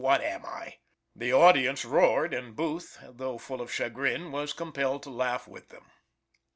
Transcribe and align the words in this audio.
what 0.03 0.19
am 0.23 0.43
I?" 0.43 0.77
The 1.15 1.31
audience 1.31 1.85
roared, 1.85 2.33
and 2.33 2.55
Booth, 2.55 2.97
though 3.07 3.37
full 3.37 3.61
of 3.61 3.71
chagrin, 3.71 4.31
was 4.31 4.51
compelled 4.51 5.03
to 5.03 5.11
laugh 5.11 5.47
with 5.47 5.69
them. 5.69 5.91